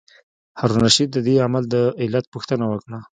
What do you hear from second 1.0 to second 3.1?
د دې عمل د علت پوښتنه وکړه.